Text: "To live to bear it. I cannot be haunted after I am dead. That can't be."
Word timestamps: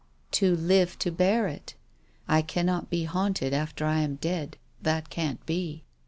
"To 0.41 0.55
live 0.55 0.97
to 0.97 1.11
bear 1.11 1.45
it. 1.47 1.75
I 2.27 2.41
cannot 2.41 2.89
be 2.89 3.03
haunted 3.03 3.53
after 3.53 3.85
I 3.85 3.99
am 4.01 4.15
dead. 4.15 4.57
That 4.81 5.11
can't 5.11 5.45
be." 5.45 5.83